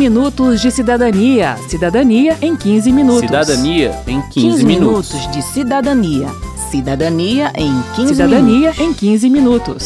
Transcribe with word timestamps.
minutos 0.00 0.62
de 0.62 0.70
cidadania. 0.70 1.58
Cidadania 1.68 2.34
em 2.40 2.56
15 2.56 2.90
minutos. 2.90 3.20
Cidadania 3.20 4.02
em 4.06 4.22
15, 4.22 4.32
15 4.32 4.64
minutos. 4.64 5.12
minutos 5.12 5.30
de 5.30 5.42
cidadania. 5.42 6.28
Cidadania 6.70 7.52
em 7.54 7.82
15 7.96 8.14
Cidadania 8.14 8.70
minutos. 8.70 8.80
em 8.80 8.94
15 8.94 9.28
minutos. 9.28 9.84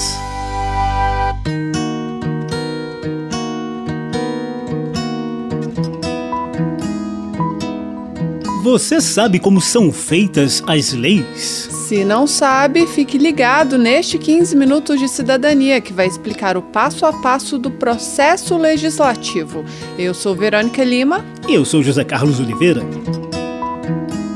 Você 8.62 9.00
sabe 9.00 9.40
como 9.40 9.60
são 9.60 9.90
feitas 9.92 10.62
as 10.68 10.92
leis? 10.92 11.68
Se 11.86 12.02
não 12.02 12.26
sabe, 12.26 12.86
fique 12.86 13.18
ligado 13.18 13.76
neste 13.76 14.16
15 14.16 14.56
minutos 14.56 14.98
de 14.98 15.06
cidadania 15.06 15.82
que 15.82 15.92
vai 15.92 16.06
explicar 16.06 16.56
o 16.56 16.62
passo 16.62 17.04
a 17.04 17.12
passo 17.12 17.58
do 17.58 17.70
processo 17.70 18.56
legislativo. 18.56 19.62
Eu 19.98 20.14
sou 20.14 20.34
Verônica 20.34 20.82
Lima. 20.82 21.22
E 21.46 21.52
eu 21.52 21.62
sou 21.62 21.82
José 21.82 22.02
Carlos 22.02 22.40
Oliveira. 22.40 22.80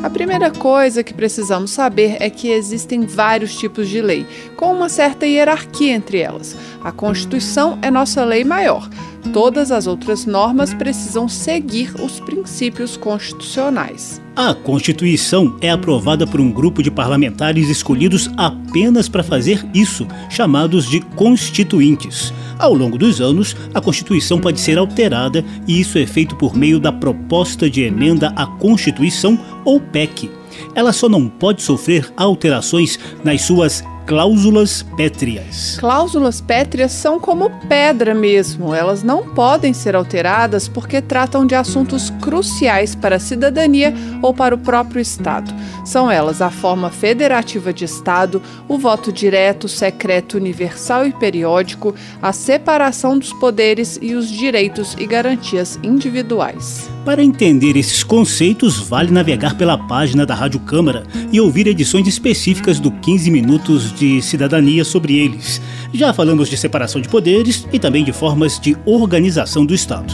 A 0.08 0.10
primeira 0.10 0.50
coisa 0.50 1.04
que 1.04 1.12
precisamos 1.12 1.70
saber 1.70 2.16
é 2.18 2.30
que 2.30 2.48
existem 2.48 3.04
vários 3.04 3.54
tipos 3.54 3.90
de 3.90 4.00
lei, 4.00 4.24
com 4.56 4.72
uma 4.72 4.88
certa 4.88 5.26
hierarquia 5.26 5.92
entre 5.92 6.16
elas. 6.16 6.56
A 6.82 6.90
Constituição 6.90 7.78
é 7.82 7.90
nossa 7.90 8.24
lei 8.24 8.42
maior. 8.42 8.88
Todas 9.34 9.70
as 9.70 9.86
outras 9.86 10.24
normas 10.24 10.72
precisam 10.72 11.28
seguir 11.28 11.92
os 12.00 12.20
princípios 12.20 12.96
constitucionais. 12.96 14.18
A 14.34 14.54
Constituição 14.54 15.58
é 15.60 15.68
aprovada 15.68 16.26
por 16.26 16.40
um 16.40 16.50
grupo 16.50 16.82
de 16.82 16.90
parlamentares 16.90 17.68
escolhidos 17.68 18.30
apenas 18.38 19.10
para 19.10 19.22
fazer 19.22 19.62
isso, 19.74 20.08
chamados 20.30 20.88
de 20.88 21.00
constituintes. 21.00 22.32
Ao 22.58 22.74
longo 22.74 22.98
dos 22.98 23.20
anos, 23.20 23.54
a 23.72 23.80
Constituição 23.80 24.40
pode 24.40 24.58
ser 24.60 24.78
alterada 24.78 25.44
e 25.66 25.80
isso 25.80 25.96
é 25.96 26.06
feito 26.06 26.34
por 26.34 26.56
meio 26.56 26.80
da 26.80 26.92
proposta 26.92 27.70
de 27.70 27.82
emenda 27.82 28.32
à 28.34 28.46
Constituição 28.46 29.38
ou 29.64 29.80
PEC. 29.80 30.30
Ela 30.74 30.92
só 30.92 31.08
não 31.08 31.28
pode 31.28 31.62
sofrer 31.62 32.12
alterações 32.16 32.98
nas 33.22 33.42
suas 33.42 33.84
cláusulas 34.08 34.82
pétreas. 34.96 35.76
Cláusulas 35.78 36.40
pétreas 36.40 36.92
são 36.92 37.20
como 37.20 37.50
pedra 37.68 38.14
mesmo. 38.14 38.74
Elas 38.74 39.02
não 39.02 39.34
podem 39.34 39.74
ser 39.74 39.94
alteradas 39.94 40.66
porque 40.66 41.02
tratam 41.02 41.44
de 41.44 41.54
assuntos 41.54 42.08
cruciais 42.22 42.94
para 42.94 43.16
a 43.16 43.20
cidadania 43.20 43.92
ou 44.22 44.32
para 44.32 44.54
o 44.54 44.58
próprio 44.58 44.98
Estado. 44.98 45.54
São 45.84 46.10
elas 46.10 46.40
a 46.40 46.48
forma 46.48 46.88
federativa 46.88 47.70
de 47.70 47.84
Estado, 47.84 48.42
o 48.66 48.78
voto 48.78 49.12
direto, 49.12 49.68
secreto, 49.68 50.38
universal 50.38 51.06
e 51.06 51.12
periódico, 51.12 51.94
a 52.22 52.32
separação 52.32 53.18
dos 53.18 53.34
poderes 53.34 53.98
e 54.00 54.14
os 54.14 54.30
direitos 54.30 54.96
e 54.98 55.06
garantias 55.06 55.78
individuais. 55.82 56.88
Para 57.08 57.24
entender 57.24 57.74
esses 57.74 58.04
conceitos, 58.04 58.78
vale 58.80 59.10
navegar 59.10 59.56
pela 59.56 59.78
página 59.78 60.26
da 60.26 60.34
Rádio 60.34 60.60
Câmara 60.60 61.04
e 61.32 61.40
ouvir 61.40 61.66
edições 61.66 62.06
específicas 62.06 62.78
do 62.78 62.90
15 62.90 63.30
Minutos 63.30 63.94
de 63.94 64.20
Cidadania 64.20 64.84
sobre 64.84 65.16
eles. 65.16 65.58
Já 65.90 66.12
falamos 66.12 66.50
de 66.50 66.58
separação 66.58 67.00
de 67.00 67.08
poderes 67.08 67.66
e 67.72 67.78
também 67.78 68.04
de 68.04 68.12
formas 68.12 68.60
de 68.60 68.76
organização 68.84 69.64
do 69.64 69.74
Estado. 69.74 70.12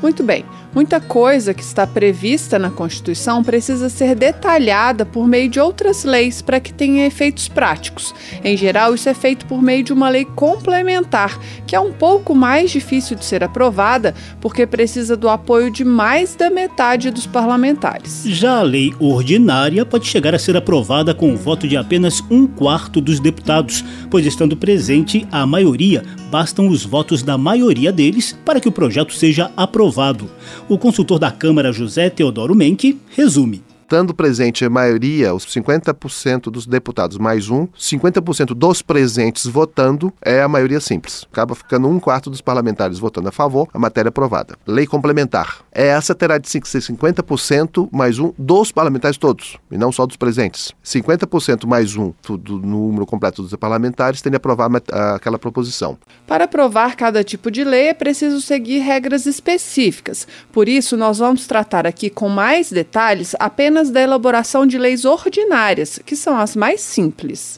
Muito 0.00 0.22
bem. 0.22 0.46
Muita 0.72 1.00
coisa 1.00 1.52
que 1.52 1.64
está 1.64 1.84
prevista 1.84 2.56
na 2.56 2.70
Constituição 2.70 3.42
precisa 3.42 3.88
ser 3.88 4.14
detalhada 4.14 5.04
por 5.04 5.26
meio 5.26 5.48
de 5.50 5.58
outras 5.58 6.04
leis 6.04 6.40
para 6.40 6.60
que 6.60 6.72
tenha 6.72 7.06
efeitos 7.06 7.48
práticos. 7.48 8.14
Em 8.44 8.56
geral, 8.56 8.94
isso 8.94 9.08
é 9.08 9.14
feito 9.14 9.46
por 9.46 9.60
meio 9.60 9.82
de 9.82 9.92
uma 9.92 10.08
lei 10.08 10.24
complementar, 10.24 11.40
que 11.66 11.74
é 11.74 11.80
um 11.80 11.92
pouco 11.92 12.36
mais 12.36 12.70
difícil 12.70 13.16
de 13.16 13.24
ser 13.24 13.42
aprovada 13.42 14.14
porque 14.40 14.64
precisa 14.64 15.16
do 15.16 15.28
apoio 15.28 15.72
de 15.72 15.84
mais 15.84 16.36
da 16.36 16.48
metade 16.48 17.10
dos 17.10 17.26
parlamentares. 17.26 18.22
Já 18.26 18.60
a 18.60 18.62
lei 18.62 18.94
ordinária 19.00 19.84
pode 19.84 20.06
chegar 20.06 20.36
a 20.36 20.38
ser 20.38 20.56
aprovada 20.56 21.12
com 21.12 21.34
o 21.34 21.36
voto 21.36 21.66
de 21.66 21.76
apenas 21.76 22.22
um 22.30 22.46
quarto 22.46 23.00
dos 23.00 23.18
deputados, 23.18 23.84
pois 24.08 24.24
estando 24.24 24.56
presente 24.56 25.26
a 25.32 25.44
maioria, 25.44 26.04
bastam 26.30 26.68
os 26.68 26.84
votos 26.84 27.24
da 27.24 27.36
maioria 27.36 27.90
deles 27.90 28.38
para 28.44 28.60
que 28.60 28.68
o 28.68 28.72
projeto 28.72 29.12
seja 29.12 29.50
aprovado. 29.56 30.30
O 30.70 30.78
consultor 30.78 31.18
da 31.18 31.32
Câmara, 31.32 31.72
José 31.72 32.08
Teodoro 32.08 32.54
Menck, 32.54 32.96
resume. 33.16 33.60
Estando 33.90 34.14
presente 34.14 34.64
a 34.64 34.70
maioria, 34.70 35.34
os 35.34 35.44
50% 35.44 36.42
dos 36.42 36.64
deputados 36.64 37.18
mais 37.18 37.50
um, 37.50 37.66
50% 37.76 38.54
dos 38.54 38.82
presentes 38.82 39.46
votando, 39.46 40.12
é 40.22 40.40
a 40.42 40.46
maioria 40.46 40.78
simples. 40.78 41.26
Acaba 41.32 41.56
ficando 41.56 41.88
um 41.88 41.98
quarto 41.98 42.30
dos 42.30 42.40
parlamentares 42.40 43.00
votando 43.00 43.30
a 43.30 43.32
favor, 43.32 43.66
a 43.74 43.80
matéria 43.80 44.06
é 44.06 44.10
aprovada. 44.10 44.56
Lei 44.64 44.86
complementar. 44.86 45.64
Essa 45.72 46.14
terá 46.14 46.38
de 46.38 46.48
ser 46.48 46.60
50% 46.60 47.88
mais 47.90 48.20
um 48.20 48.32
dos 48.38 48.70
parlamentares 48.70 49.18
todos, 49.18 49.58
e 49.68 49.76
não 49.76 49.90
só 49.90 50.06
dos 50.06 50.16
presentes. 50.16 50.72
50% 50.84 51.66
mais 51.66 51.96
um 51.96 52.12
do, 52.28 52.60
número 52.60 53.04
completo 53.04 53.42
dos 53.42 53.56
parlamentares 53.56 54.22
tem 54.22 54.30
de 54.30 54.36
aprovar 54.36 54.70
aquela 55.16 55.36
proposição. 55.36 55.98
Para 56.28 56.44
aprovar 56.44 56.94
cada 56.94 57.24
tipo 57.24 57.50
de 57.50 57.64
lei 57.64 57.88
é 57.88 57.94
preciso 57.94 58.40
seguir 58.40 58.78
regras 58.78 59.26
específicas. 59.26 60.28
Por 60.52 60.68
isso, 60.68 60.96
nós 60.96 61.18
vamos 61.18 61.48
tratar 61.48 61.88
aqui 61.88 62.08
com 62.08 62.28
mais 62.28 62.70
detalhes 62.70 63.34
apenas 63.40 63.79
da 63.88 64.00
elaboração 64.00 64.66
de 64.66 64.76
leis 64.76 65.04
ordinárias, 65.04 65.98
que 66.04 66.16
são 66.16 66.36
as 66.36 66.56
mais 66.56 66.80
simples. 66.80 67.56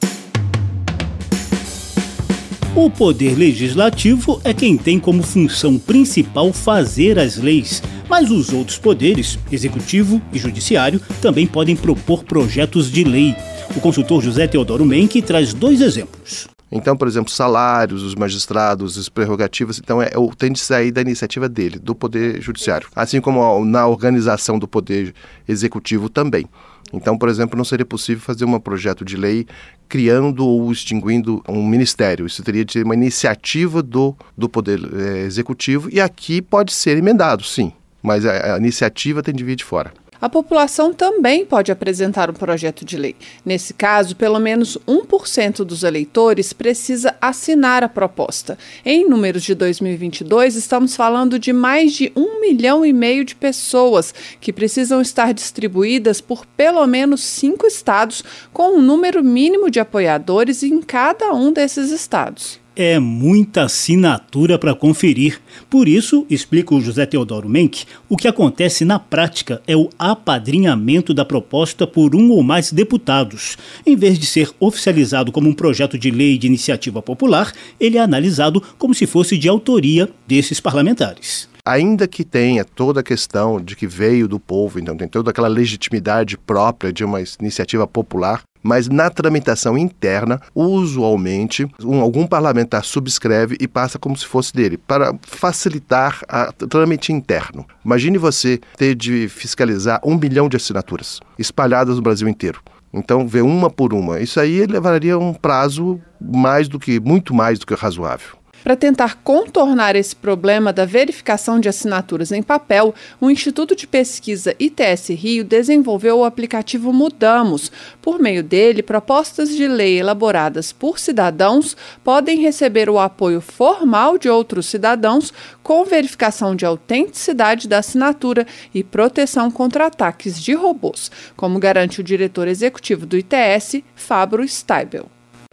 O 2.75 2.89
poder 2.89 3.37
legislativo 3.37 4.41
é 4.45 4.55
quem 4.55 4.79
tem 4.79 4.99
como 4.99 5.23
função 5.23 5.79
principal 5.79 6.53
fazer 6.53 7.19
as 7.19 7.37
leis, 7.37 7.83
mas 8.09 8.31
os 8.31 8.53
outros 8.53 8.79
poderes, 8.79 9.39
executivo 9.51 10.23
e 10.33 10.39
judiciário, 10.39 11.01
também 11.21 11.47
podem 11.47 11.77
propor 11.77 12.25
projetos 12.25 12.91
de 12.91 13.05
lei. 13.05 13.35
O 13.77 13.81
consultor 13.81 14.23
José 14.23 14.47
Teodoro 14.47 14.87
Menck 14.87 15.21
traz 15.21 15.53
dois 15.53 15.81
exemplos. 15.81 16.49
Então, 16.73 16.97
por 16.97 17.07
exemplo, 17.07 17.31
salários 17.31 18.03
dos 18.03 18.15
magistrados, 18.15 18.97
as 18.97 19.11
prerrogativas, 19.11 19.79
então 19.79 20.01
é, 20.01 20.11
tem 20.39 20.51
de 20.51 20.59
sair 20.59 20.91
da 20.91 21.03
iniciativa 21.03 21.47
dele, 21.47 21.79
do 21.79 21.95
Poder 21.95 22.41
Judiciário. 22.41 22.89
Assim 22.97 23.21
como 23.21 23.63
na 23.63 23.87
organização 23.87 24.59
do 24.59 24.67
Poder 24.67 25.15
Executivo 25.47 26.09
também. 26.09 26.49
Então, 26.91 27.17
por 27.17 27.29
exemplo, 27.29 27.57
não 27.57 27.65
seria 27.65 27.85
possível 27.85 28.23
fazer 28.23 28.47
um 28.47 28.59
projeto 28.59 29.05
de 29.05 29.17
lei 29.17 29.47
criando 29.87 30.47
ou 30.47 30.73
extinguindo 30.73 31.43
um 31.47 31.67
ministério. 31.67 32.27
Isso 32.27 32.43
teria 32.43 32.65
de 32.65 32.73
ser 32.73 32.85
uma 32.85 32.95
iniciativa 32.95 33.83
do, 33.83 34.17
do 34.37 34.49
Poder 34.49 34.81
eh, 34.81 35.25
Executivo 35.27 35.91
e 35.91 36.01
aqui 36.01 36.41
pode 36.41 36.73
ser 36.73 36.97
emendado, 36.97 37.45
sim. 37.45 37.73
Mas 38.03 38.25
a, 38.25 38.55
a 38.55 38.59
iniciativa 38.59 39.23
tem 39.23 39.35
de 39.35 39.45
vir 39.45 39.57
de 39.57 39.65
fora. 39.65 39.93
A 40.23 40.29
população 40.29 40.95
também 40.95 41.45
pode 41.45 41.73
apresentar 41.73 42.31
um 42.31 42.33
projeto 42.33 42.85
de 42.85 42.97
lei. 42.97 43.17
Nesse 43.45 43.75
caso, 43.75 44.15
pelo 44.15 44.39
menos 44.39 44.79
1% 44.87 45.65
dos 45.65 45.83
eleitores 45.83 46.53
precisa 46.53 47.17
assinar 47.21 47.83
a 47.83 47.89
proposta. 47.89 48.57
Em 48.85 49.05
números 49.05 49.43
de 49.43 49.53
2022, 49.53 50.55
estamos 50.55 50.95
falando 50.95 51.41
de 51.41 51.53
mais 51.53 51.93
de 51.95 52.13
um 52.15 52.41
milhão 52.41 52.87
e 52.87 52.93
meio 52.93 53.25
de 53.25 53.35
pessoas 53.35 54.15
que 54.41 54.53
precisam 54.53 55.01
estar 55.01 55.35
distribuídas 55.35 56.21
por 56.21 56.47
pelo 56.47 56.87
menos 56.87 57.21
cinco 57.21 57.67
estados, 57.67 58.23
com 58.53 58.79
um 58.79 58.81
número 58.81 59.25
mínimo 59.25 59.69
de 59.73 59.81
apoiadores 59.81 60.63
em 60.63 60.81
cada 60.81 61.35
um 61.35 61.53
desses 61.53 61.91
estados. 61.91 62.62
É 62.75 62.99
muita 62.99 63.65
assinatura 63.65 64.59
para 64.59 64.75
conferir. 64.75 65.41
Por 65.69 65.87
isso, 65.87 66.27
explica 66.31 66.75
o 66.75 66.81
José 66.81 67.05
Teodoro 67.05 67.47
Menck, 67.47 67.85
o 68.09 68.17
que 68.17 68.27
acontece 68.27 68.83
na 68.83 68.99
prática 68.99 69.61
é 69.67 69.77
o 69.77 69.91
apadrinhamento 69.99 71.13
da 71.13 71.23
proposta 71.23 71.87
por 71.87 72.17
um 72.17 72.31
ou 72.31 72.43
mais 72.43 72.73
deputados. 72.73 73.59
Em 73.85 73.95
vez 73.95 74.19
de 74.19 74.25
ser 74.25 74.51
oficializado 74.59 75.31
como 75.31 75.51
um 75.51 75.55
projeto 75.55 75.99
de 75.99 76.11
lei 76.11 76.39
de 76.39 76.47
iniciativa 76.47 77.03
popular, 77.03 77.53
ele 77.79 77.99
é 77.99 78.01
analisado 78.01 78.63
como 78.79 78.95
se 78.95 79.07
fosse 79.07 79.37
de 79.37 79.51
autoria 79.51 80.09
desses 80.27 80.59
parlamentares. 80.59 81.53
Ainda 81.65 82.09
que 82.09 82.25
tenha 82.25 82.65
toda 82.65 83.01
a 83.01 83.05
questão 83.05 83.61
de 83.61 83.77
que 83.77 83.87
veio 83.87 84.27
do 84.27 84.41
povo, 84.41 84.81
então 84.81 84.97
tem 84.97 85.07
toda 85.07 85.31
aquela 85.31 85.47
legitimidade 85.47 86.37
própria 86.37 86.93
de 86.93 87.05
uma 87.05 87.21
iniciativa 87.39 87.87
popular, 87.87 88.43
mas 88.63 88.89
na 88.89 89.11
tramitação 89.11 89.77
interna, 89.77 90.41
usualmente, 90.55 91.67
um, 91.83 92.01
algum 92.01 92.27
parlamentar 92.27 92.85
subscreve 92.85 93.57
e 93.61 93.67
passa 93.67 93.99
como 93.99 94.17
se 94.17 94.27
fosse 94.27 94.53
dele, 94.55 94.77
para 94.77 95.15
facilitar 95.23 96.21
o 96.61 96.67
trâmite 96.67 97.13
interno. 97.13 97.67
Imagine 97.85 98.19
você 98.19 98.61
ter 98.77 98.95
de 98.95 99.29
fiscalizar 99.29 100.01
um 100.05 100.17
milhão 100.17 100.49
de 100.49 100.57
assinaturas 100.57 101.21
espalhadas 101.39 101.97
no 101.97 102.03
Brasil 102.03 102.29
inteiro. 102.29 102.61
Então, 102.93 103.27
ver 103.27 103.43
uma 103.43 103.71
por 103.71 103.95
uma. 103.95 104.21
Isso 104.21 104.39
aí 104.39 104.67
levaria 104.67 105.19
um 105.19 105.33
prazo 105.33 105.99
mais 106.21 106.69
do 106.69 106.79
que, 106.79 107.01
muito 107.01 107.33
mais 107.33 107.59
do 107.59 107.67
que 107.67 107.75
razoável. 107.75 108.42
Para 108.63 108.77
tentar 108.77 109.17
contornar 109.25 109.97
esse 109.97 110.15
problema 110.15 110.73
da 110.73 110.85
verificação 110.85 111.59
de 111.59 111.69
assinaturas 111.69 112.31
em 112.31 112.43
papel, 112.43 112.95
o 113.21 113.29
Instituto 113.29 113.75
de 113.75 113.89
Pesquisa 113.89 114.55
ITS 114.57 115.09
Rio 115.09 115.43
desenvolveu 115.43 116.19
o 116.19 116.25
aplicativo 116.25 116.93
Mudamos. 116.93 117.73
Por 118.01 118.21
meio 118.21 118.41
dele, 118.41 118.81
propostas 118.81 119.49
de 119.49 119.67
lei 119.67 119.99
elaboradas 119.99 120.73
por 120.73 121.01
cidadãos 121.01 121.77
podem 122.05 122.41
receber 122.41 122.89
o 122.89 123.01
apoio 123.01 123.41
formal 123.41 124.17
de 124.17 124.29
outros 124.29 124.67
cidadãos 124.67 125.33
com 125.61 125.85
verificação 125.85 126.55
de 126.55 126.65
autenticidade 126.65 127.67
da 127.67 127.79
assinatura 127.79 128.47
e 128.73 128.85
proteção 128.85 129.51
contra 129.51 129.87
ataques 129.87 130.41
de 130.41 130.55
robôs, 130.55 131.11
como 131.37 131.59
garante 131.59 132.01
o 132.01 132.05
diretor 132.05 132.47
executivo 132.47 133.07
do 133.07 133.17
ITS, 133.17 133.83
Fabro 133.97 134.47
Steibel. 134.47 135.11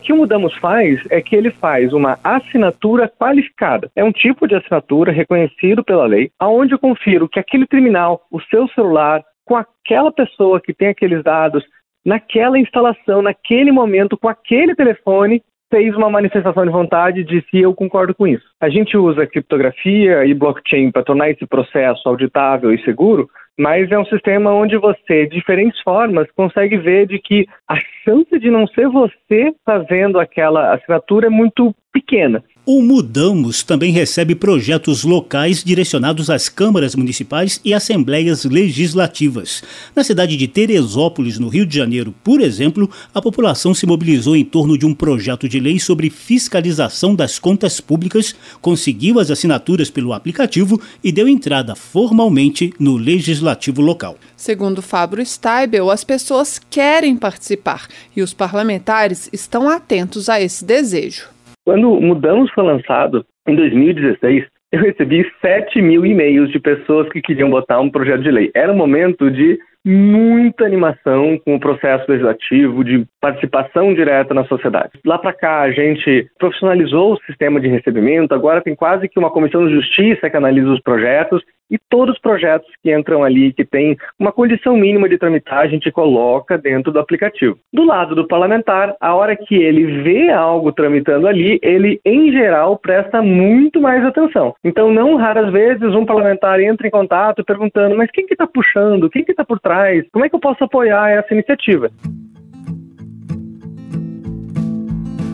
O 0.10 0.12
que 0.12 0.14
o 0.14 0.18
Mudamos 0.18 0.56
faz 0.56 1.00
é 1.12 1.22
que 1.22 1.36
ele 1.36 1.52
faz 1.52 1.94
uma 1.94 2.18
assinatura 2.24 3.08
qualificada. 3.08 3.92
É 3.96 4.04
um 4.04 4.12
tipo 4.12 4.48
de 4.48 4.56
assinatura 4.56 5.12
reconhecido 5.12 5.84
pela 5.84 6.08
lei, 6.08 6.32
aonde 6.40 6.74
eu 6.74 6.80
confiro 6.80 7.30
que 7.30 7.40
aquele 7.40 7.68
terminal, 7.68 8.20
o 8.32 8.42
seu 8.42 8.68
celular, 8.70 9.24
com 9.46 9.56
aquela 9.56 10.12
pessoa 10.12 10.60
que 10.60 10.74
tem 10.74 10.88
aqueles 10.88 11.24
dados, 11.24 11.64
naquela 12.04 12.58
instalação, 12.58 13.22
naquele 13.22 13.72
momento, 13.72 14.18
com 14.18 14.28
aquele 14.28 14.74
telefone, 14.74 15.44
fez 15.70 15.96
uma 15.96 16.10
manifestação 16.10 16.66
de 16.66 16.72
vontade 16.72 17.24
de 17.24 17.46
se 17.48 17.60
eu 17.60 17.76
concordo 17.76 18.16
com 18.16 18.26
isso. 18.26 18.46
A 18.60 18.68
gente 18.68 18.98
usa 18.98 19.28
criptografia 19.28 20.26
e 20.26 20.34
blockchain 20.34 20.90
para 20.90 21.04
tornar 21.04 21.30
esse 21.30 21.46
processo 21.46 22.10
auditável 22.10 22.74
e 22.74 22.84
seguro, 22.84 23.30
mas 23.60 23.92
é 23.92 24.00
um 24.00 24.06
sistema 24.06 24.54
onde 24.54 24.78
você, 24.78 25.26
de 25.26 25.36
diferentes 25.36 25.82
formas, 25.82 26.32
consegue 26.32 26.78
ver 26.78 27.06
de 27.06 27.20
que 27.20 27.46
a 27.68 27.76
chance 28.06 28.40
de 28.40 28.50
não 28.50 28.66
ser 28.66 28.88
você 28.88 29.54
fazendo 29.66 30.18
aquela 30.18 30.74
assinatura 30.74 31.28
é 31.28 31.30
muito 31.30 31.76
pequena. 31.92 32.42
O 32.72 32.84
Mudamos 32.84 33.64
também 33.64 33.92
recebe 33.92 34.36
projetos 34.36 35.04
locais 35.04 35.64
direcionados 35.64 36.30
às 36.30 36.48
câmaras 36.50 36.94
municipais 36.94 37.60
e 37.66 37.74
assembleias 37.74 38.46
legislativas. 38.46 39.64
Na 39.96 40.04
cidade 40.04 40.38
de 40.38 40.48
Teresópolis, 40.48 41.40
no 41.40 41.48
Rio 41.48 41.66
de 41.66 41.76
Janeiro, 41.76 42.14
por 42.24 42.40
exemplo, 42.40 42.88
a 43.12 43.20
população 43.20 43.74
se 43.74 43.88
mobilizou 43.88 44.36
em 44.36 44.46
torno 44.46 44.78
de 44.78 44.86
um 44.86 44.94
projeto 44.94 45.50
de 45.50 45.60
lei 45.60 45.80
sobre 45.80 46.12
fiscalização 46.12 47.16
das 47.16 47.40
contas 47.40 47.82
públicas, 47.82 48.36
conseguiu 48.62 49.20
as 49.20 49.32
assinaturas 49.32 49.90
pelo 49.90 50.14
aplicativo 50.14 50.80
e 51.04 51.12
deu 51.12 51.28
entrada 51.28 51.74
formalmente 51.74 52.72
no 52.80 52.98
legislativo 52.98 53.82
local. 53.82 54.16
Segundo 54.38 54.84
Fábio 54.84 55.26
Steibel, 55.26 55.90
as 55.90 56.04
pessoas 56.04 56.62
querem 56.70 57.18
participar 57.18 57.88
e 58.16 58.22
os 58.22 58.32
parlamentares 58.32 59.28
estão 59.34 59.68
atentos 59.68 60.30
a 60.30 60.40
esse 60.40 60.64
desejo. 60.64 61.39
Quando 61.70 62.02
Mudamos 62.02 62.50
foi 62.50 62.64
lançado, 62.64 63.24
em 63.48 63.56
2016, 63.56 64.44
eu 64.72 64.82
recebi 64.82 65.24
7 65.40 65.80
mil 65.84 66.04
e-mails 66.04 66.50
de 66.50 66.60
pessoas 66.60 67.08
que 67.10 67.22
queriam 67.22 67.48
botar 67.48 67.80
um 67.80 67.92
projeto 67.92 68.24
de 68.24 68.32
lei. 68.32 68.50
Era 68.56 68.74
um 68.74 68.76
momento 68.76 69.30
de 69.30 69.60
muita 69.86 70.66
animação 70.66 71.40
com 71.46 71.56
o 71.56 71.60
processo 71.60 72.06
legislativo, 72.10 72.84
de 72.84 73.06
participação 73.22 73.94
direta 73.94 74.34
na 74.34 74.46
sociedade. 74.46 74.92
Lá 75.06 75.18
para 75.18 75.34
cá, 75.34 75.62
a 75.62 75.72
gente 75.72 76.30
profissionalizou 76.38 77.14
o 77.14 77.20
sistema 77.26 77.60
de 77.60 77.68
recebimento, 77.68 78.34
agora 78.34 78.62
tem 78.62 78.76
quase 78.76 79.08
que 79.08 79.20
uma 79.20 79.32
comissão 79.32 79.68
de 79.68 79.76
justiça 79.76 80.30
que 80.30 80.38
analisa 80.38 80.70
os 80.70 80.82
projetos 80.82 81.44
e 81.70 81.78
todos 81.90 82.16
os 82.16 82.22
projetos 82.22 82.68
que 82.82 82.94
entram 82.94 83.24
ali, 83.24 83.54
que 83.54 83.64
tem 83.64 83.96
uma 84.18 84.32
condição 84.32 84.76
mínima 84.76 85.08
de 85.08 85.18
tramitar, 85.18 85.60
a 85.60 85.68
gente 85.68 85.92
coloca 85.92 86.58
dentro 86.58 86.92
do 86.92 87.00
aplicativo. 87.00 87.58
Do 87.72 87.86
lado 87.86 88.16
do 88.16 88.28
parlamentar, 88.28 88.96
a 89.00 89.14
hora 89.14 89.36
que 89.36 89.56
ele 89.56 90.02
vê 90.02 90.32
algo 90.32 90.72
tramitando 90.72 91.28
ali, 91.28 91.60
ele, 91.62 92.02
em 92.04 92.32
geral, 92.32 92.78
presta 92.78 93.22
muito 93.22 93.80
mais 93.80 94.04
atenção. 94.04 94.56
Então, 94.64 94.92
não 94.92 95.16
raras 95.16 95.52
vezes, 95.52 95.94
um 95.94 96.06
parlamentar 96.06 96.60
entra 96.60 96.88
em 96.88 96.92
contato 96.92 97.46
perguntando: 97.46 97.96
mas 97.96 98.10
quem 98.12 98.26
que 98.26 98.34
está 98.34 98.48
puxando? 98.48 99.10
Quem 99.10 99.24
que 99.24 99.32
está 99.32 99.46
por 99.46 99.60
trás? 99.60 99.69
Como 100.12 100.26
é 100.26 100.30
que 100.30 100.36
eu 100.36 100.40
posso 100.40 100.64
apoiar 100.64 101.12
essa 101.12 101.34
iniciativa? 101.34 101.92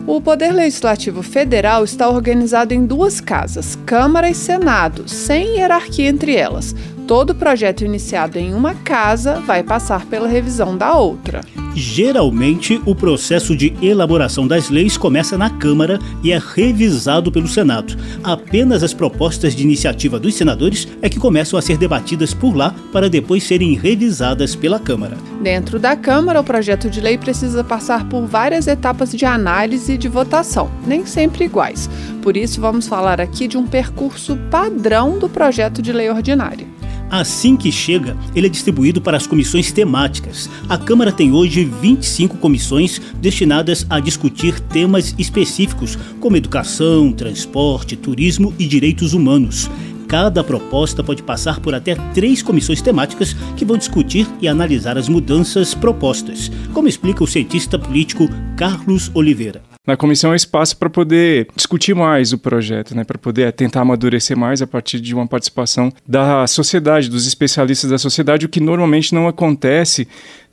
O 0.06 0.20
Poder 0.20 0.52
Legislativo 0.52 1.22
Federal 1.22 1.82
está 1.82 2.08
organizado 2.08 2.72
em 2.72 2.86
duas 2.86 3.20
casas, 3.20 3.74
Câmara 3.86 4.28
e 4.28 4.34
Senado, 4.34 5.08
sem 5.08 5.56
hierarquia 5.56 6.08
entre 6.08 6.36
elas. 6.36 6.74
Todo 7.08 7.34
projeto 7.34 7.84
iniciado 7.84 8.38
em 8.38 8.54
uma 8.54 8.74
casa 8.74 9.40
vai 9.40 9.62
passar 9.62 10.06
pela 10.06 10.28
revisão 10.28 10.76
da 10.76 10.94
outra. 10.94 11.40
Geralmente, 11.78 12.80
o 12.86 12.94
processo 12.94 13.54
de 13.54 13.74
elaboração 13.82 14.48
das 14.48 14.70
leis 14.70 14.96
começa 14.96 15.36
na 15.36 15.50
Câmara 15.50 15.98
e 16.22 16.32
é 16.32 16.40
revisado 16.42 17.30
pelo 17.30 17.46
Senado. 17.46 17.94
Apenas 18.24 18.82
as 18.82 18.94
propostas 18.94 19.54
de 19.54 19.62
iniciativa 19.62 20.18
dos 20.18 20.34
senadores 20.34 20.88
é 21.02 21.10
que 21.10 21.18
começam 21.18 21.58
a 21.58 21.62
ser 21.62 21.76
debatidas 21.76 22.32
por 22.32 22.56
lá 22.56 22.74
para 22.90 23.10
depois 23.10 23.44
serem 23.44 23.74
revisadas 23.74 24.56
pela 24.56 24.80
Câmara. 24.80 25.18
Dentro 25.42 25.78
da 25.78 25.94
Câmara, 25.94 26.40
o 26.40 26.44
projeto 26.44 26.88
de 26.88 26.98
lei 26.98 27.18
precisa 27.18 27.62
passar 27.62 28.08
por 28.08 28.24
várias 28.26 28.66
etapas 28.66 29.12
de 29.12 29.26
análise 29.26 29.92
e 29.92 29.98
de 29.98 30.08
votação, 30.08 30.70
nem 30.86 31.04
sempre 31.04 31.44
iguais. 31.44 31.90
Por 32.22 32.38
isso, 32.38 32.58
vamos 32.58 32.88
falar 32.88 33.20
aqui 33.20 33.46
de 33.46 33.58
um 33.58 33.66
percurso 33.66 34.38
padrão 34.50 35.18
do 35.18 35.28
projeto 35.28 35.82
de 35.82 35.92
lei 35.92 36.08
ordinária. 36.08 36.75
Assim 37.10 37.56
que 37.56 37.70
chega, 37.70 38.16
ele 38.34 38.46
é 38.46 38.50
distribuído 38.50 39.00
para 39.00 39.16
as 39.16 39.26
comissões 39.26 39.70
temáticas. 39.70 40.50
A 40.68 40.76
Câmara 40.76 41.12
tem 41.12 41.32
hoje 41.32 41.64
25 41.64 42.36
comissões 42.38 43.00
destinadas 43.20 43.86
a 43.88 44.00
discutir 44.00 44.58
temas 44.60 45.14
específicos, 45.18 45.96
como 46.20 46.36
educação, 46.36 47.12
transporte, 47.12 47.96
turismo 47.96 48.52
e 48.58 48.66
direitos 48.66 49.14
humanos. 49.14 49.70
Cada 50.08 50.42
proposta 50.44 51.02
pode 51.02 51.22
passar 51.22 51.60
por 51.60 51.74
até 51.74 51.94
três 52.14 52.42
comissões 52.42 52.80
temáticas 52.80 53.34
que 53.56 53.64
vão 53.64 53.76
discutir 53.76 54.26
e 54.40 54.46
analisar 54.46 54.96
as 54.96 55.08
mudanças 55.08 55.74
propostas, 55.74 56.50
como 56.72 56.88
explica 56.88 57.24
o 57.24 57.26
cientista 57.26 57.78
político 57.78 58.28
Carlos 58.56 59.10
Oliveira. 59.14 59.75
Na 59.86 59.96
comissão 59.96 60.32
é 60.32 60.36
espaço 60.36 60.76
para 60.76 60.90
poder 60.90 61.46
discutir 61.54 61.94
mais 61.94 62.32
o 62.32 62.38
projeto, 62.38 62.94
né, 62.94 63.04
para 63.04 63.16
poder 63.16 63.52
tentar 63.52 63.82
amadurecer 63.82 64.36
mais 64.36 64.60
a 64.60 64.66
partir 64.66 65.00
de 65.00 65.14
uma 65.14 65.26
participação 65.26 65.92
da 66.06 66.46
sociedade, 66.46 67.08
dos 67.08 67.26
especialistas 67.26 67.90
da 67.90 67.98
sociedade, 67.98 68.46
o 68.46 68.48
que 68.48 68.60
normalmente 68.60 69.14
não 69.14 69.28
acontece 69.28 70.08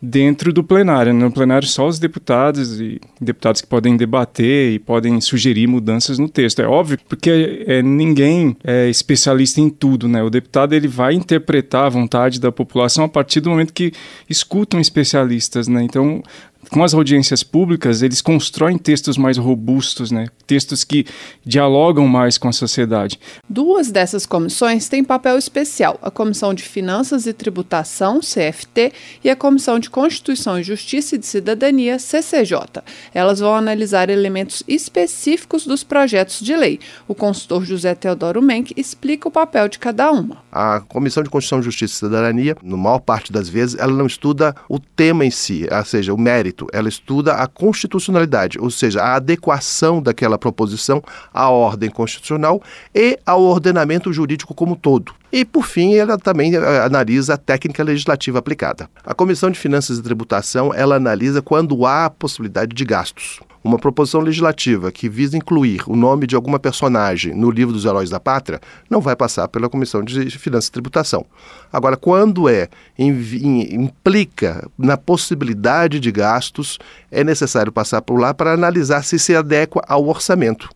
dentro 0.06 0.52
do 0.52 0.64
plenário. 0.64 1.14
No 1.14 1.32
plenário, 1.32 1.66
só 1.66 1.88
os 1.88 1.98
deputados 1.98 2.82
e 2.82 3.00
deputados 3.22 3.62
que 3.62 3.68
podem 3.68 3.96
debater 3.96 4.74
e 4.74 4.80
podem 4.80 5.22
sugerir 5.22 5.66
mudanças 5.66 6.20
no 6.20 6.28
texto. 6.28 6.62
É 6.62 6.68
óbvio, 6.68 7.00
porque 7.08 7.64
é, 7.66 7.82
ninguém 7.82 8.58
é 8.66 8.90
especialista 8.90 9.62
em 9.62 9.70
tudo, 9.70 10.10
né? 10.10 10.22
O 10.22 10.30
deputado 10.30 10.74
ele 10.74 10.90
vai 10.90 11.14
interpretar 11.14 11.86
a 11.86 11.90
vontade 11.90 12.38
da 12.38 12.52
população 12.52 13.06
a 13.06 13.10
partir 13.10 13.40
do 13.40 13.50
momento 13.50 13.74
que 13.74 13.94
escutam 14.30 14.78
especialistas, 14.80 15.70
né? 15.70 15.82
Então, 15.82 16.22
com 16.70 16.84
as 16.84 16.94
audiências 16.94 17.44
públicas, 17.44 18.02
eles 18.02 18.22
constroem 18.22 18.78
textos 18.78 19.18
mais 19.18 19.38
robustos, 19.38 20.12
né? 20.12 20.28
textos 20.46 20.84
que 20.84 21.06
dialogam 21.46 22.08
mais 22.08 22.38
com 22.38 22.48
a 22.48 22.54
sociedade. 22.54 23.20
Duas 23.50 23.92
dessas 23.92 24.26
comissões 24.26 24.88
têm 24.88 25.04
papel 25.04 25.38
especial: 25.38 25.98
a 26.02 26.12
Comissão 26.12 26.54
de 26.54 26.64
Finanças 26.64 27.26
e 27.26 27.34
Tributação, 27.34 28.20
CFT, 28.20 28.92
e 29.24 29.30
a 29.30 29.36
Comissão 29.36 29.80
de 29.80 29.90
Constituição 29.90 30.60
e 30.60 30.64
Justiça 30.64 31.16
e 31.16 31.18
de 31.18 31.26
Cidadania, 31.26 31.98
CCJ. 31.98 32.84
Elas 33.14 33.40
vão 33.40 33.56
analisar 33.56 34.10
elementos 34.10 34.64
específicos 34.68 35.66
dos 35.66 35.84
projetos 35.84 36.40
de 36.40 36.56
lei. 36.56 36.80
O 37.08 37.16
consultor 37.16 37.66
José 37.66 37.96
Teodoro 37.96 38.42
Menck 38.42 38.74
explica 38.78 39.28
o 39.28 39.32
papel 39.32 39.68
de 39.68 39.80
cada 39.80 40.12
uma. 40.12 40.38
A 40.52 40.82
Comissão 40.82 41.24
de 41.24 41.30
Constituição, 41.30 41.64
Justiça 41.64 41.94
e 41.94 41.98
Cidadania, 41.98 42.56
na 42.62 42.78
maior 42.78 43.00
parte 43.00 43.32
das 43.32 43.50
vezes, 43.50 43.80
ela 43.80 43.94
não 43.94 44.06
estuda 44.06 44.56
o 44.70 44.80
tema 44.80 45.26
em 45.26 45.32
si, 45.32 45.68
ou 45.72 45.86
seja, 45.86 46.14
o 46.14 46.18
mérito 46.18 46.53
direito, 46.54 46.68
ela 46.72 46.88
estuda 46.88 47.34
a 47.34 47.48
constitucionalidade, 47.48 48.60
ou 48.60 48.70
seja, 48.70 49.02
a 49.02 49.16
adequação 49.16 50.02
daquela 50.02 50.38
proposição 50.38 51.04
à 51.34 51.50
ordem 51.50 51.90
constitucional 51.90 52.62
e 52.94 53.20
ao 53.26 53.42
ordenamento 53.42 54.14
jurídico 54.14 54.54
como 54.54 54.76
todo. 54.76 55.14
E, 55.32 55.44
por 55.44 55.66
fim, 55.66 55.96
ela 55.96 56.18
também 56.18 56.56
eh, 56.56 56.80
analisa 56.82 57.34
a 57.34 57.38
técnica 57.38 57.84
legislativa 57.84 58.38
aplicada. 58.38 58.88
A 59.04 59.16
Comissão 59.16 59.50
de 59.50 59.60
Finanças 59.60 59.98
e 59.98 60.04
Tributação, 60.04 60.72
ela 60.74 60.96
analisa 60.96 61.42
quando 61.42 61.86
há 61.86 62.10
possibilidade 62.10 62.76
de 62.76 62.86
gastos. 62.86 63.40
Uma 63.64 63.80
proposição 63.80 64.20
legislativa 64.20 64.92
que 64.92 65.08
visa 65.08 65.38
incluir 65.38 65.84
o 65.88 65.96
nome 65.96 66.28
de 66.28 66.36
alguma 66.36 66.60
personagem 66.60 67.34
no 67.34 67.50
livro 67.50 67.74
dos 67.74 67.86
heróis 67.86 68.10
da 68.10 68.20
pátria 68.20 68.60
não 68.90 69.00
vai 69.00 69.16
passar 69.16 69.48
pela 69.48 69.70
Comissão 69.70 70.04
de 70.04 70.30
Finanças 70.38 70.68
e 70.68 70.72
Tributação. 70.72 71.26
Agora, 71.72 71.96
quando 71.96 72.50
é 72.50 72.68
implica 72.98 74.70
na 74.78 74.98
possibilidade 74.98 76.00
de 76.00 76.12
gastos, 76.12 76.78
é 77.10 77.24
necessário 77.24 77.72
passar 77.72 78.02
por 78.02 78.20
lá 78.20 78.34
para 78.34 78.54
analisar 78.54 79.04
se 79.04 79.18
se 79.18 79.34
adequa 79.34 79.82
ao 79.88 80.08
orçamento. 80.08 80.70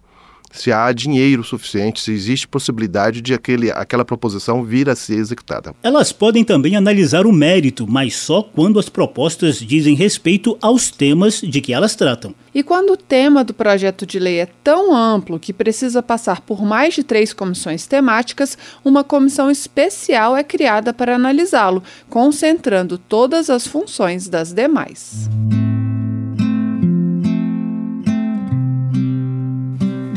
Se 0.51 0.71
há 0.71 0.91
dinheiro 0.91 1.43
suficiente, 1.43 1.99
se 1.99 2.11
existe 2.11 2.47
possibilidade 2.47 3.21
de 3.21 3.33
aquele, 3.33 3.71
aquela 3.71 4.05
proposição 4.05 4.63
vir 4.63 4.89
a 4.89 4.95
ser 4.95 5.15
executada. 5.15 5.73
Elas 5.83 6.11
podem 6.11 6.43
também 6.43 6.75
analisar 6.75 7.25
o 7.25 7.33
mérito, 7.33 7.85
mas 7.87 8.15
só 8.15 8.41
quando 8.41 8.79
as 8.79 8.89
propostas 8.89 9.59
dizem 9.59 9.95
respeito 9.95 10.57
aos 10.61 10.89
temas 10.89 11.41
de 11.41 11.61
que 11.61 11.73
elas 11.73 11.95
tratam. 11.95 12.33
E 12.53 12.63
quando 12.63 12.93
o 12.93 12.97
tema 12.97 13.43
do 13.43 13.53
projeto 13.53 14.05
de 14.05 14.17
lei 14.17 14.39
é 14.39 14.47
tão 14.63 14.95
amplo 14.95 15.39
que 15.39 15.53
precisa 15.53 16.01
passar 16.01 16.41
por 16.41 16.63
mais 16.63 16.95
de 16.95 17.03
três 17.03 17.33
comissões 17.33 17.85
temáticas, 17.85 18.57
uma 18.83 19.03
comissão 19.03 19.51
especial 19.51 20.35
é 20.35 20.43
criada 20.43 20.93
para 20.93 21.15
analisá-lo, 21.15 21.83
concentrando 22.09 22.97
todas 22.97 23.49
as 23.49 23.67
funções 23.67 24.27
das 24.27 24.53
demais. 24.53 25.29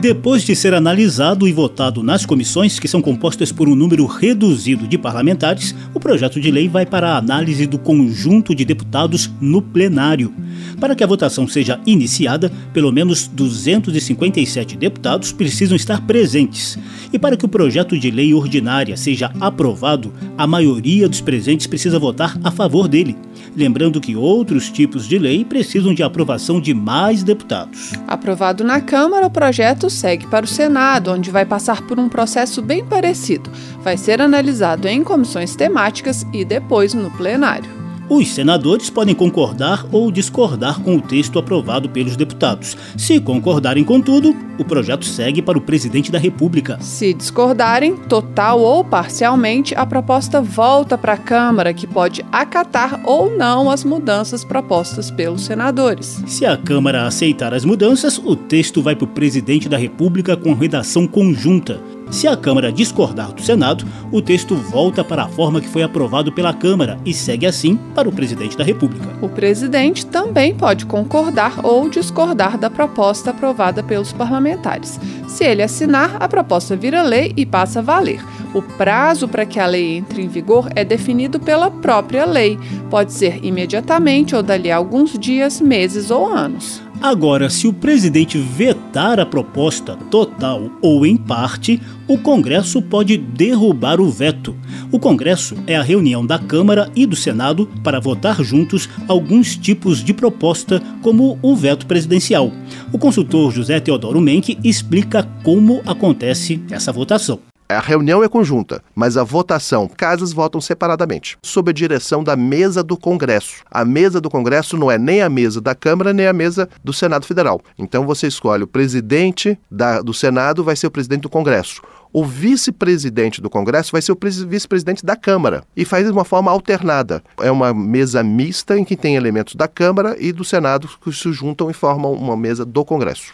Depois 0.00 0.42
de 0.42 0.57
ser 0.57 0.73
analisado 0.73 1.47
e 1.47 1.52
votado 1.52 2.02
nas 2.02 2.25
comissões, 2.25 2.78
que 2.78 2.88
são 2.88 3.02
compostas 3.02 3.52
por 3.52 3.69
um 3.69 3.75
número 3.75 4.07
reduzido 4.07 4.88
de 4.88 4.97
parlamentares, 4.97 5.75
o 5.92 6.00
projeto 6.00 6.40
de 6.40 6.50
lei 6.50 6.71
vai 6.71 6.87
para 6.87 7.11
a 7.11 7.19
análise 7.19 7.66
do 7.66 7.78
conjunto 7.78 8.54
de 8.54 8.64
deputados 8.64 9.30
no 9.42 9.61
plenário. 9.61 10.35
Para 10.79 10.95
que 10.95 11.05
a 11.05 11.07
votação 11.07 11.47
seja 11.47 11.81
iniciada, 11.87 12.50
pelo 12.73 12.93
menos 12.93 13.26
257 13.26 14.76
deputados 14.76 15.33
precisam 15.33 15.76
estar 15.76 16.00
presentes. 16.07 16.79
E 17.12 17.19
para 17.19 17.37
que 17.37 17.45
o 17.45 17.49
projeto 17.49 17.99
de 17.99 18.11
lei 18.11 18.33
ordinária 18.35 18.97
seja 18.97 19.33
aprovado, 19.40 20.12
a 20.37 20.47
maioria 20.47 21.09
dos 21.09 21.21
presentes 21.21 21.67
precisa 21.67 21.99
votar 21.99 22.38
a 22.43 22.50
favor 22.50 22.88
dele. 22.88 23.17
Lembrando 23.57 24.00
que 24.00 24.14
outros 24.14 24.71
tipos 24.71 25.07
de 25.09 25.19
lei 25.19 25.45
precisam 25.45 25.93
de 25.93 26.02
aprovação 26.02 26.61
de 26.61 26.73
mais 26.73 27.23
deputados. 27.23 27.93
Aprovado 28.07 28.62
na 28.62 28.81
Câmara, 28.81 29.26
o 29.26 29.31
projeto 29.31 29.90
segue 29.90 30.26
para 30.26 30.45
o 30.45 30.49
Senado, 30.49 31.11
onde 31.11 31.31
vai 31.31 31.45
passar 31.45 31.83
por 31.83 31.99
um 31.99 32.09
processo 32.09 32.62
bem 32.62 32.85
parecido. 32.85 33.50
Vai 33.83 33.97
ser 33.97 34.21
analisado 34.21 34.87
em 34.87 35.02
comissões 35.02 35.57
temáticas 35.57 36.25
e 36.33 36.45
depois 36.45 36.95
no 36.95 37.11
plenário. 37.11 37.80
Os 38.11 38.26
senadores 38.26 38.90
podem 38.90 39.14
concordar 39.14 39.87
ou 39.93 40.11
discordar 40.11 40.81
com 40.81 40.97
o 40.97 41.00
texto 41.00 41.38
aprovado 41.38 41.88
pelos 41.88 42.17
deputados. 42.17 42.76
Se 42.97 43.21
concordarem 43.21 43.85
com 43.85 44.00
tudo, 44.00 44.35
o 44.59 44.64
projeto 44.64 45.05
segue 45.05 45.40
para 45.40 45.57
o 45.57 45.61
presidente 45.61 46.11
da 46.11 46.19
República. 46.19 46.76
Se 46.81 47.14
discordarem, 47.14 47.95
total 47.95 48.59
ou 48.59 48.83
parcialmente, 48.83 49.76
a 49.76 49.87
proposta 49.87 50.43
volta 50.43 50.99
para 50.99 51.12
a 51.12 51.17
Câmara, 51.17 51.73
que 51.73 51.87
pode 51.87 52.26
acatar 52.33 53.00
ou 53.05 53.31
não 53.31 53.71
as 53.71 53.85
mudanças 53.85 54.43
propostas 54.45 55.09
pelos 55.09 55.45
senadores. 55.45 56.21
Se 56.26 56.45
a 56.45 56.57
Câmara 56.57 57.07
aceitar 57.07 57.55
as 57.55 57.64
mudanças, 57.64 58.19
o 58.19 58.35
texto 58.35 58.83
vai 58.83 58.97
para 58.97 59.05
o 59.05 59.09
presidente 59.09 59.69
da 59.69 59.76
República 59.76 60.37
com 60.37 60.52
redação 60.52 61.07
conjunta. 61.07 61.81
Se 62.11 62.26
a 62.26 62.37
Câmara 62.37 62.73
discordar 62.73 63.33
do 63.33 63.40
Senado, 63.40 63.85
o 64.11 64.21
texto 64.21 64.57
volta 64.57 65.05
para 65.05 65.25
a 65.25 65.29
forma 65.29 65.61
que 65.61 65.69
foi 65.69 65.83
aprovado 65.83 66.33
pela 66.33 66.52
Câmara 66.52 66.99
e 67.07 67.14
segue 67.14 67.47
assim 67.47 67.76
para 67.95 68.09
o 68.09 68.12
presidente 68.12 68.59
da 68.59 68.64
República. 68.64 69.09
O 69.23 69.29
presidente 69.29 70.05
também 70.05 70.52
pode 70.52 70.87
concordar 70.87 71.64
ou 71.64 71.88
discordar 71.88 72.59
da 72.59 72.69
proposta 72.69 73.31
aprovada 73.31 73.83
pelos 73.83 74.12
parlamentares. 74.12 74.99
Se 75.29 75.45
ele 75.45 75.62
assinar, 75.62 76.17
a 76.19 76.26
proposta 76.26 76.75
vira 76.75 77.00
lei 77.00 77.33
e 77.37 77.47
passa 77.47 77.79
a 77.79 77.83
valer. 77.83 78.21
O 78.52 78.61
prazo 78.61 79.29
para 79.29 79.47
que 79.47 79.61
a 79.61 79.67
lei 79.67 79.99
entre 79.99 80.23
em 80.23 80.29
vigor 80.29 80.69
é 80.75 80.85
definido 80.85 81.38
pela 81.38 81.71
própria 81.71 82.25
lei. 82.25 82.59
Pode 82.90 83.12
ser 83.12 83.38
imediatamente 83.45 84.35
ou 84.35 84.43
dali 84.43 84.71
a 84.73 84.76
alguns 84.76 85.17
dias, 85.17 85.61
meses 85.61 86.11
ou 86.11 86.26
anos. 86.26 86.83
Agora, 87.02 87.49
se 87.49 87.66
o 87.66 87.73
presidente 87.73 88.37
vetar 88.37 89.19
a 89.19 89.25
proposta 89.25 89.97
total 90.11 90.71
ou 90.83 91.07
em 91.07 91.16
parte, 91.16 91.80
o 92.07 92.19
Congresso 92.19 92.83
pode 92.83 93.16
derrubar 93.16 94.02
o 94.02 94.11
veto. 94.11 94.54
O 94.92 94.99
Congresso 94.99 95.54
é 95.66 95.76
a 95.76 95.83
reunião 95.83 96.26
da 96.26 96.38
Câmara 96.38 96.90
e 96.95 97.07
do 97.07 97.16
Senado 97.16 97.66
para 97.83 98.00
votar 98.00 98.42
juntos 98.42 98.87
alguns 99.09 99.57
tipos 99.57 100.04
de 100.04 100.12
proposta, 100.12 100.83
como 101.00 101.38
o 101.40 101.57
veto 101.57 101.87
presidencial. 101.87 102.52
O 102.92 102.99
consultor 102.99 103.50
José 103.50 103.80
Teodoro 103.80 104.21
Menck 104.21 104.59
explica 104.62 105.26
como 105.42 105.80
acontece 105.87 106.61
essa 106.71 106.92
votação. 106.92 107.50
A 107.71 107.79
reunião 107.79 108.25
é 108.25 108.29
conjunta, 108.29 108.83
mas 108.97 109.17
a 109.17 109.23
votação, 109.23 109.87
casas 109.87 110.33
votam 110.33 110.61
separadamente, 110.61 111.39
sob 111.41 111.71
a 111.71 111.73
direção 111.73 112.25
da 112.25 112.35
mesa 112.35 112.83
do 112.83 112.97
Congresso. 112.97 113.62
A 113.71 113.85
mesa 113.85 114.21
do 114.21 114.29
Congresso 114.29 114.77
não 114.77 114.91
é 114.91 114.99
nem 114.99 115.23
a 115.23 115.29
mesa 115.29 115.61
da 115.61 115.73
Câmara, 115.73 116.12
nem 116.12 116.27
a 116.27 116.33
mesa 116.33 116.69
do 116.83 116.93
Senado 116.93 117.25
Federal. 117.25 117.61
Então 117.79 118.05
você 118.05 118.27
escolhe 118.27 118.65
o 118.65 118.67
presidente 118.67 119.57
da, 119.71 120.03
do 120.03 120.12
Senado, 120.12 120.65
vai 120.65 120.75
ser 120.75 120.89
o 120.89 120.91
presidente 120.91 121.23
do 121.23 121.31
Congresso. 121.31 121.81
O 122.12 122.25
vice-presidente 122.25 123.41
do 123.41 123.49
Congresso 123.49 123.93
vai 123.93 124.03
ser 124.03 124.11
o 124.11 124.19
vice-presidente 124.49 125.07
da 125.07 125.15
Câmara 125.15 125.62
e 125.77 125.85
faz 125.85 126.05
de 126.05 126.11
uma 126.11 126.25
forma 126.25 126.50
alternada. 126.50 127.23
É 127.41 127.53
uma 127.53 127.73
mesa 127.73 128.21
mista 128.25 128.77
em 128.77 128.85
que 128.85 128.97
tem 128.97 129.15
elementos 129.15 129.55
da 129.55 129.69
Câmara 129.69 130.17
e 130.19 130.33
do 130.33 130.43
Senado 130.43 130.89
que 131.00 131.12
se 131.12 131.33
juntam 131.33 131.71
e 131.71 131.73
formam 131.73 132.12
uma 132.12 132.37
mesa 132.37 132.65
do 132.65 132.85
Congresso. 132.85 133.33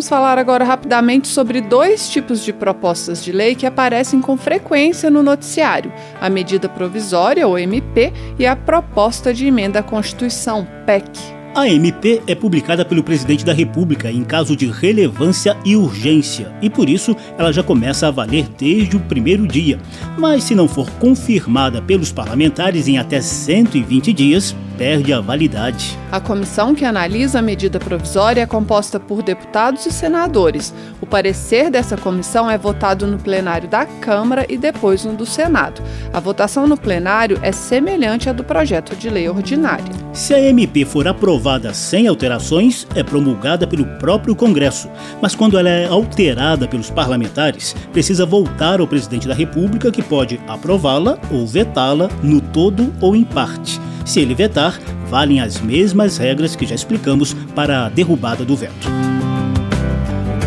Vamos 0.00 0.08
falar 0.08 0.38
agora 0.38 0.64
rapidamente 0.64 1.28
sobre 1.28 1.60
dois 1.60 2.08
tipos 2.08 2.42
de 2.42 2.54
propostas 2.54 3.22
de 3.22 3.32
lei 3.32 3.54
que 3.54 3.66
aparecem 3.66 4.18
com 4.18 4.34
frequência 4.34 5.10
no 5.10 5.22
noticiário: 5.22 5.92
a 6.18 6.30
medida 6.30 6.70
provisória, 6.70 7.46
ou 7.46 7.58
MP, 7.58 8.10
e 8.38 8.46
a 8.46 8.56
proposta 8.56 9.34
de 9.34 9.46
emenda 9.46 9.80
à 9.80 9.82
Constituição, 9.82 10.66
PEC. 10.86 11.06
A 11.54 11.68
MP 11.68 12.22
é 12.26 12.34
publicada 12.34 12.82
pelo 12.82 13.02
presidente 13.02 13.44
da 13.44 13.52
República 13.52 14.10
em 14.10 14.24
caso 14.24 14.56
de 14.56 14.70
relevância 14.70 15.54
e 15.66 15.76
urgência, 15.76 16.50
e 16.62 16.70
por 16.70 16.88
isso 16.88 17.14
ela 17.36 17.52
já 17.52 17.62
começa 17.62 18.08
a 18.08 18.10
valer 18.10 18.48
desde 18.56 18.96
o 18.96 19.00
primeiro 19.00 19.46
dia. 19.46 19.78
Mas 20.16 20.44
se 20.44 20.54
não 20.54 20.66
for 20.66 20.88
confirmada 20.92 21.82
pelos 21.82 22.10
parlamentares 22.10 22.88
em 22.88 22.96
até 22.96 23.20
120 23.20 24.14
dias, 24.14 24.56
perde 24.80 25.12
a 25.12 25.20
validade. 25.20 25.98
A 26.10 26.18
comissão 26.18 26.74
que 26.74 26.86
analisa 26.86 27.40
a 27.40 27.42
medida 27.42 27.78
provisória 27.78 28.40
é 28.40 28.46
composta 28.46 28.98
por 28.98 29.22
deputados 29.22 29.84
e 29.84 29.92
senadores. 29.92 30.72
O 31.02 31.06
parecer 31.06 31.70
dessa 31.70 31.98
comissão 31.98 32.50
é 32.50 32.56
votado 32.56 33.06
no 33.06 33.18
plenário 33.18 33.68
da 33.68 33.84
Câmara 33.84 34.46
e 34.48 34.56
depois 34.56 35.04
no 35.04 35.12
do 35.12 35.26
Senado. 35.26 35.82
A 36.14 36.18
votação 36.18 36.66
no 36.66 36.78
plenário 36.78 37.38
é 37.42 37.52
semelhante 37.52 38.30
à 38.30 38.32
do 38.32 38.42
projeto 38.42 38.96
de 38.96 39.10
lei 39.10 39.28
ordinária. 39.28 39.84
Se 40.14 40.32
a 40.32 40.40
MP 40.40 40.86
for 40.86 41.06
aprovada 41.06 41.74
sem 41.74 42.08
alterações, 42.08 42.86
é 42.94 43.02
promulgada 43.02 43.66
pelo 43.66 43.84
próprio 43.98 44.34
Congresso. 44.34 44.88
Mas 45.20 45.34
quando 45.34 45.58
ela 45.58 45.68
é 45.68 45.88
alterada 45.88 46.66
pelos 46.66 46.88
parlamentares, 46.88 47.76
precisa 47.92 48.24
voltar 48.24 48.80
ao 48.80 48.86
presidente 48.86 49.28
da 49.28 49.34
República, 49.34 49.92
que 49.92 50.02
pode 50.02 50.40
aprová-la 50.48 51.18
ou 51.30 51.46
vetá-la 51.46 52.08
no 52.22 52.40
todo 52.40 52.90
ou 52.98 53.14
em 53.14 53.24
parte. 53.24 53.78
Se 54.04 54.20
ele 54.20 54.34
vetar, 54.34 54.78
valem 55.08 55.40
as 55.40 55.60
mesmas 55.60 56.16
regras 56.16 56.56
que 56.56 56.66
já 56.66 56.74
explicamos 56.74 57.34
para 57.54 57.86
a 57.86 57.88
derrubada 57.88 58.44
do 58.44 58.56
veto. 58.56 58.88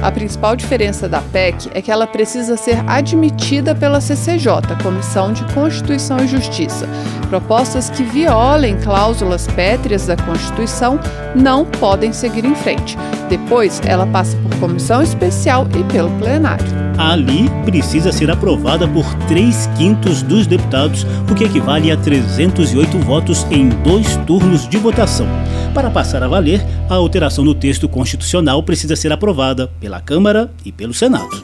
A 0.04 0.12
principal 0.12 0.54
diferença 0.54 1.08
da 1.08 1.22
PEC 1.22 1.70
é 1.74 1.82
que 1.82 1.90
ela 1.90 2.06
precisa 2.06 2.58
ser 2.58 2.84
admitida 2.86 3.74
pela 3.74 4.02
CCJ, 4.02 4.76
Comissão 4.84 5.32
de 5.32 5.46
Constituição 5.54 6.18
e 6.18 6.28
Justiça. 6.28 6.90
Propostas 7.30 7.90
que 7.90 8.04
violem 8.04 8.78
cláusulas 8.78 9.48
pétreas 9.48 10.06
da 10.06 10.18
Constituição 10.18 11.00
não 11.34 11.64
podem 11.64 12.12
seguir 12.12 12.44
em 12.44 12.54
frente. 12.54 12.98
Depois, 13.30 13.82
ela 13.86 14.06
passa 14.06 14.36
por 14.38 14.60
comissão 14.60 15.02
especial 15.02 15.66
e 15.80 15.84
pelo 15.86 16.12
plenário 16.20 16.84
ali 16.98 17.50
precisa 17.66 18.12
ser 18.12 18.30
aprovada 18.30 18.88
por 18.88 19.06
3 19.28 19.68
quintos 19.78 20.22
dos 20.22 20.48
deputados, 20.48 21.06
o 21.30 21.36
que 21.36 21.44
equivale 21.44 21.92
a 21.92 21.98
308 21.98 23.00
votos 23.00 23.46
em 23.50 23.70
dois 23.70 24.16
turnos 24.28 24.68
de 24.68 24.78
votação. 24.78 25.28
Para 25.74 25.90
passar 25.90 26.22
a 26.24 26.28
valer, 26.28 26.64
a 26.90 26.96
alteração 26.96 27.44
no 27.44 27.56
texto 27.56 27.90
constitucional 27.90 28.62
precisa 28.64 28.96
ser 28.96 29.12
aprovada 29.12 29.68
pela 29.80 29.93
Câmara 30.02 30.52
e 30.66 30.72
pelo 30.72 30.94
Senado. 30.94 31.44